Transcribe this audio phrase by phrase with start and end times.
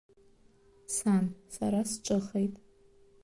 [0.95, 1.25] Сан,
[1.55, 2.53] сара сҿыхеит!